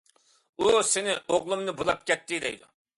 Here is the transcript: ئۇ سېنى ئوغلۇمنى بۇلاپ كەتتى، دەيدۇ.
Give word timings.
ئۇ 0.63 0.71
سېنى 0.93 1.15
ئوغلۇمنى 1.27 1.77
بۇلاپ 1.83 2.05
كەتتى، 2.11 2.43
دەيدۇ. 2.49 2.77